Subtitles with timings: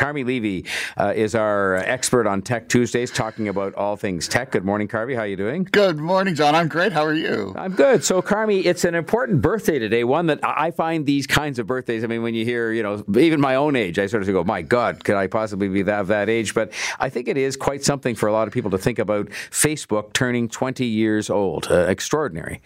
[0.00, 0.64] Carmi Levy
[0.96, 4.50] uh, is our expert on Tech Tuesdays, talking about all things tech.
[4.50, 5.14] Good morning, Carmi.
[5.14, 5.68] How are you doing?
[5.70, 6.54] Good morning, John.
[6.54, 6.90] I'm great.
[6.90, 7.52] How are you?
[7.54, 8.02] I'm good.
[8.02, 10.04] So, Carmi, it's an important birthday today.
[10.04, 12.02] One that I find these kinds of birthdays.
[12.02, 14.42] I mean, when you hear, you know, even my own age, I sort of go,
[14.42, 17.84] "My God, could I possibly be that that age?" But I think it is quite
[17.84, 19.28] something for a lot of people to think about.
[19.50, 21.68] Facebook turning 20 years old.
[21.70, 22.62] Uh, extraordinary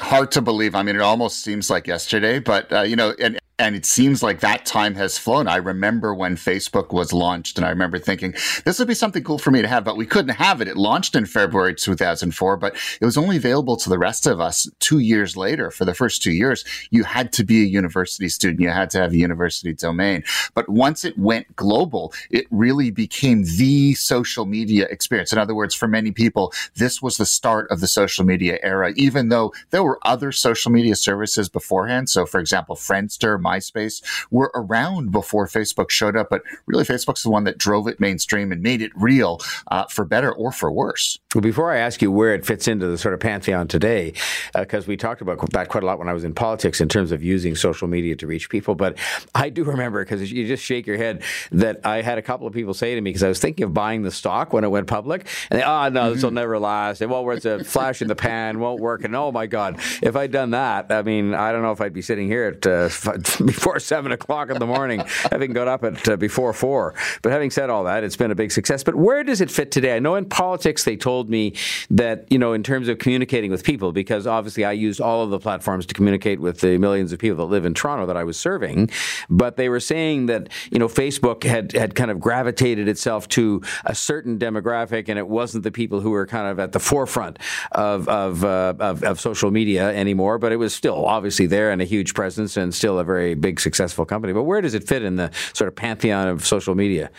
[0.00, 0.74] hard to believe.
[0.74, 4.22] I mean, it almost seems like yesterday, but uh, you know, and and it seems
[4.22, 5.46] like that time has flown.
[5.46, 8.32] I remember when Facebook was launched, and I remember thinking
[8.64, 10.66] this would be something cool for me to have, but we couldn't have it.
[10.66, 14.68] It launched in February 2004, but it was only available to the rest of us
[14.80, 15.70] two years later.
[15.70, 18.98] For the first two years, you had to be a university student, you had to
[18.98, 20.24] have a university domain.
[20.54, 25.32] But once it went global, it really became the social media experience.
[25.32, 28.92] In other words, for many people, this was the start of the social media era,
[28.96, 32.10] even though there were other social media services beforehand.
[32.10, 37.30] So, for example, Friendster, MySpace were around before Facebook showed up, but really Facebook's the
[37.30, 41.18] one that drove it mainstream and made it real uh, for better or for worse.
[41.34, 44.14] Well, before I ask you where it fits into the sort of pantheon today,
[44.54, 46.88] because uh, we talked about that quite a lot when I was in politics in
[46.88, 48.96] terms of using social media to reach people, but
[49.34, 52.52] I do remember because you just shake your head that I had a couple of
[52.52, 54.86] people say to me because I was thinking of buying the stock when it went
[54.86, 56.14] public, and they, oh no, mm-hmm.
[56.14, 57.02] this will never last.
[57.02, 57.38] It won't work.
[57.38, 59.04] It's a flash in the pan, won't work.
[59.04, 61.92] And oh my god, if I'd done that, I mean, I don't know if I'd
[61.92, 62.88] be sitting here at uh,
[63.44, 66.94] before seven o'clock in the morning, having got up at uh, before four.
[67.22, 68.84] But having said all that, it's been a big success.
[68.84, 69.96] But where does it fit today?
[69.96, 71.54] I know in politics they told me
[71.90, 75.30] that you know in terms of communicating with people, because obviously I used all of
[75.30, 78.24] the platforms to communicate with the millions of people that live in Toronto that I
[78.24, 78.90] was serving.
[79.28, 83.62] But they were saying that you know Facebook had had kind of gravitated itself to
[83.84, 87.38] a certain demographic, and it wasn't the people who were kind of at the forefront
[87.72, 90.38] of of, uh, of, of social media anymore.
[90.38, 93.60] But it was still obviously there and a huge presence and still a very big
[93.60, 94.34] successful company.
[94.34, 97.10] But where does it fit in the sort of pantheon of social media?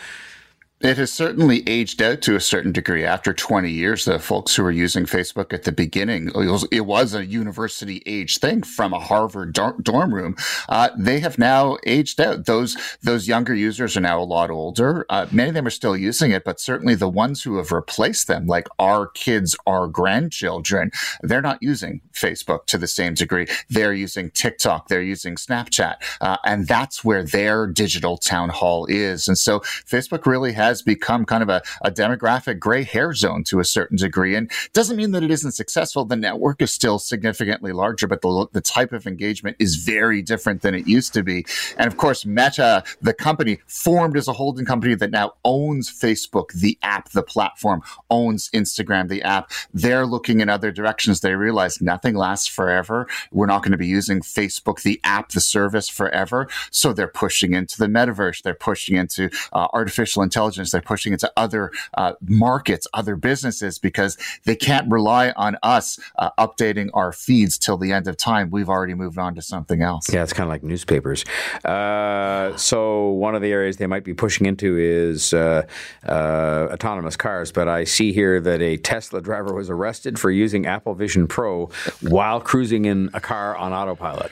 [0.82, 3.02] It has certainly aged out to a certain degree.
[3.02, 6.82] After 20 years, the folks who were using Facebook at the beginning, it was, it
[6.82, 10.36] was a university age thing from a Harvard dorm room.
[10.68, 12.44] Uh, they have now aged out.
[12.44, 15.06] Those those younger users are now a lot older.
[15.08, 18.28] Uh, many of them are still using it, but certainly the ones who have replaced
[18.28, 20.90] them, like our kids, our grandchildren,
[21.22, 23.46] they're not using Facebook to the same degree.
[23.70, 29.26] They're using TikTok, they're using Snapchat, uh, and that's where their digital town hall is.
[29.26, 33.44] And so Facebook really has has become kind of a, a demographic gray hair zone
[33.44, 34.34] to a certain degree.
[34.34, 36.04] And doesn't mean that it isn't successful.
[36.04, 40.62] The network is still significantly larger, but the, the type of engagement is very different
[40.62, 41.46] than it used to be.
[41.78, 46.52] And of course, Meta, the company, formed as a holding company that now owns Facebook,
[46.52, 49.50] the app, the platform, owns Instagram, the app.
[49.72, 51.20] They're looking in other directions.
[51.20, 53.06] They realize nothing lasts forever.
[53.32, 56.48] We're not going to be using Facebook, the app, the service forever.
[56.70, 58.42] So they're pushing into the metaverse.
[58.42, 60.72] They're pushing into uh, artificial intelligence intelligence.
[60.72, 66.30] They're pushing into other uh, markets, other businesses, because they can't rely on us uh,
[66.38, 68.50] updating our feeds till the end of time.
[68.50, 70.12] We've already moved on to something else.
[70.12, 71.24] Yeah, it's kind of like newspapers.
[71.64, 75.66] Uh, so one of the areas they might be pushing into is uh,
[76.06, 77.52] uh, autonomous cars.
[77.52, 81.70] But I see here that a Tesla driver was arrested for using Apple Vision Pro
[82.02, 84.30] while cruising in a car on autopilot.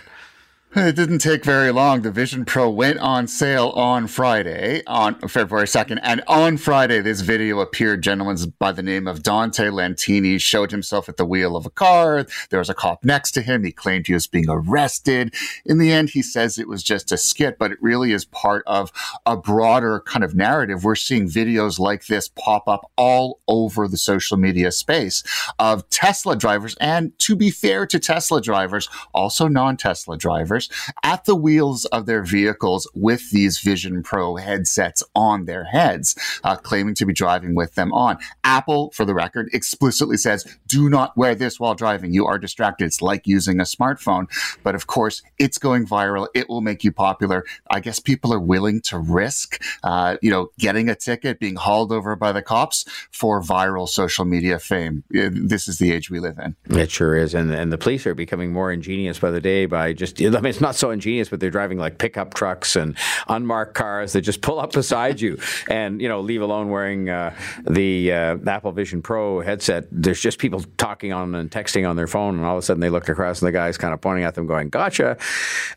[0.77, 2.03] It didn't take very long.
[2.03, 6.01] The Vision Pro went on sale on Friday, on February 2nd.
[6.03, 8.03] And on Friday, this video appeared.
[8.03, 12.27] Gentleman by the name of Dante Lentini showed himself at the wheel of a car.
[12.51, 13.63] There was a cop next to him.
[13.63, 15.33] He claimed he was being arrested.
[15.65, 18.65] In the end, he says it was just a skit, but it really is part
[18.67, 18.91] of
[19.25, 20.83] a broader kind of narrative.
[20.83, 25.23] We're seeing videos like this pop up all over the social media space
[25.61, 26.75] of Tesla drivers.
[26.81, 30.64] And to be fair to Tesla drivers, also non Tesla drivers
[31.03, 36.15] at the wheels of their vehicles with these Vision Pro headsets on their heads,
[36.45, 38.19] uh, claiming to be driving with them on.
[38.43, 42.13] Apple, for the record, explicitly says, do not wear this while driving.
[42.13, 42.87] You are distracted.
[42.87, 44.27] It's like using a smartphone.
[44.63, 46.29] But of course, it's going viral.
[46.35, 47.45] It will make you popular.
[47.71, 51.93] I guess people are willing to risk, uh, you know, getting a ticket, being hauled
[51.93, 55.05] over by the cops for viral social media fame.
[55.11, 56.57] This is the age we live in.
[56.77, 57.35] It sure is.
[57.35, 60.54] And, and the police are becoming more ingenious by the day by just, I mean,
[60.55, 62.97] it's not so ingenious, but they're driving like pickup trucks and
[63.29, 65.37] unmarked cars that just pull up beside you
[65.69, 67.35] and, you know, leave alone wearing uh,
[67.69, 69.87] the uh, Apple Vision Pro headset.
[69.91, 72.81] There's just people talking on and texting on their phone, and all of a sudden
[72.81, 75.17] they look across and the guy's kind of pointing at them, going, Gotcha.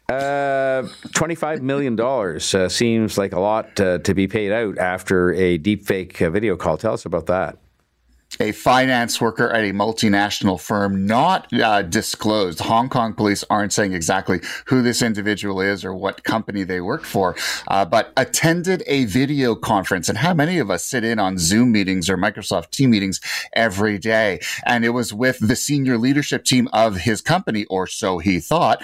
[0.10, 0.84] Uh,
[1.14, 6.22] $25 million uh, seems like a lot uh, to be paid out after a deepfake
[6.22, 6.78] uh, video call.
[6.78, 7.58] Tell us about that.
[8.40, 12.60] A finance worker at a multinational firm, not uh, disclosed.
[12.60, 17.04] Hong Kong police aren't saying exactly who this individual is or what company they work
[17.04, 17.36] for,
[17.68, 20.10] uh, but attended a video conference.
[20.10, 23.20] And how many of us sit in on Zoom meetings or Microsoft Team meetings
[23.54, 24.40] every day?
[24.66, 28.84] And it was with the senior leadership team of his company, or so he thought.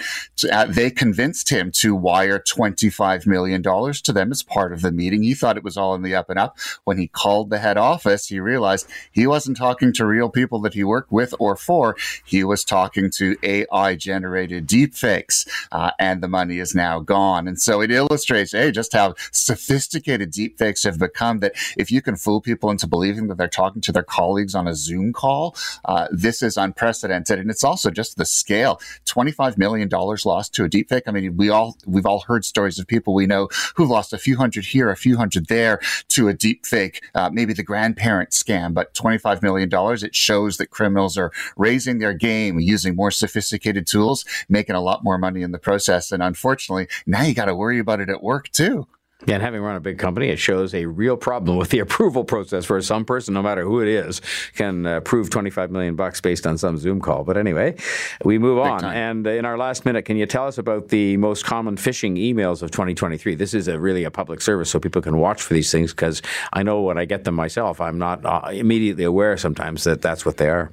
[0.50, 5.22] Uh, they convinced him to wire $25 million to them as part of the meeting.
[5.22, 6.58] He thought it was all in the up and up.
[6.84, 10.58] When he called the head office, he realized he was wasn't talking to real people
[10.58, 11.94] that he worked with or for.
[12.24, 17.46] He was talking to AI generated deepfakes, uh, and the money is now gone.
[17.46, 22.16] And so it illustrates, hey, just how sophisticated deepfakes have become that if you can
[22.16, 25.54] fool people into believing that they're talking to their colleagues on a Zoom call,
[25.84, 27.38] uh, this is unprecedented.
[27.38, 31.02] And it's also just the scale $25 million lost to a deepfake.
[31.06, 34.18] I mean, we all, we've all heard stories of people we know who've lost a
[34.18, 38.72] few hundred here, a few hundred there to a deepfake, uh, maybe the grandparent scam,
[38.72, 39.70] but 25 $25 million.
[40.04, 45.04] It shows that criminals are raising their game, using more sophisticated tools, making a lot
[45.04, 46.12] more money in the process.
[46.12, 48.86] And unfortunately, now you got to worry about it at work too.
[49.26, 52.64] And having run a big company, it shows a real problem with the approval process
[52.64, 54.20] for some person, no matter who it is,
[54.54, 57.24] can approve 25 million bucks based on some Zoom call.
[57.24, 57.76] But anyway,
[58.24, 58.80] we move big on.
[58.80, 58.96] Time.
[58.96, 62.62] And in our last minute, can you tell us about the most common phishing emails
[62.62, 63.34] of 2023?
[63.34, 66.22] This is a really a public service, so people can watch for these things because
[66.52, 70.26] I know when I get them myself, I'm not uh, immediately aware sometimes that that's
[70.26, 70.70] what they are.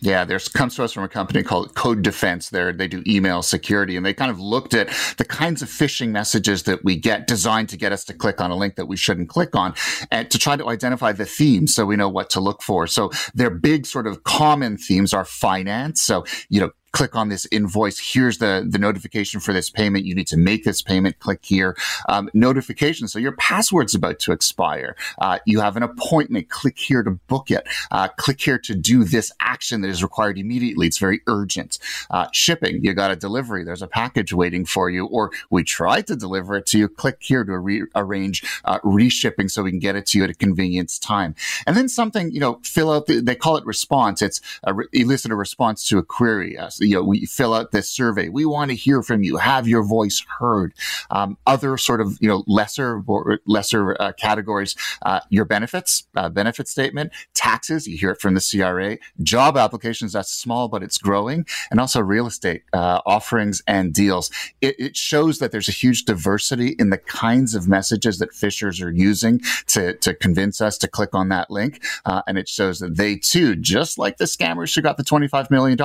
[0.00, 2.50] Yeah, there's comes to us from a company called Cofense.
[2.50, 6.10] There, they do email security, and they kind of looked at the kinds of phishing
[6.10, 8.96] messages that we get, designed to get us to click on a link that we
[8.96, 9.74] shouldn't click on,
[10.10, 12.86] and to try to identify the themes so we know what to look for.
[12.86, 16.02] So their big sort of common themes are finance.
[16.02, 18.12] So you know, click on this invoice.
[18.12, 20.04] Here's the, the notification for this payment.
[20.04, 21.20] You need to make this payment.
[21.20, 21.76] Click here.
[22.08, 23.06] Um, notification.
[23.06, 24.96] So your password's about to expire.
[25.20, 26.48] Uh, you have an appointment.
[26.48, 27.68] Click here to book it.
[27.92, 30.88] Uh, click here to do this action that is required immediately.
[30.88, 31.78] It's very urgent.
[32.10, 32.84] Uh, shipping.
[32.84, 33.62] You got a delivery.
[33.62, 36.88] There's a package waiting for you, or we tried to deliver it to you.
[36.88, 40.34] Click here to rearrange uh, reshipping so we can get it to you at a
[40.34, 41.36] convenience time.
[41.64, 43.06] And then something, you know, fill out.
[43.06, 44.20] The, they call it response.
[44.20, 46.58] It's a re- elicit a response to a query.
[46.58, 48.30] Uh, you know, we fill out this survey.
[48.30, 50.72] We want to hear from you, have your voice heard.
[51.10, 53.02] Um, other sort of, you know, lesser,
[53.46, 58.40] lesser uh, categories, uh, your benefits, uh, benefit statement, taxes, you hear it from the
[58.40, 63.92] CRA, job applications, that's small, but it's growing, and also real estate uh, offerings and
[63.92, 64.30] deals.
[64.62, 68.82] It, it, shows that there's a huge diversity in the kinds of messages that phishers
[68.82, 71.84] are using to, to convince us to click on that link.
[72.04, 75.50] Uh, and it shows that they too, just like the scammers who got the $25
[75.50, 75.78] million,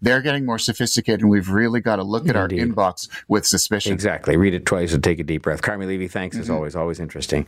[0.00, 3.92] they're getting more sophisticated, and we've really got to look at our inbox with suspicion.
[3.92, 4.36] Exactly.
[4.36, 5.62] Read it twice and take a deep breath.
[5.62, 6.42] Carmi Levy, thanks mm-hmm.
[6.42, 6.74] as always.
[6.74, 7.44] Always interesting.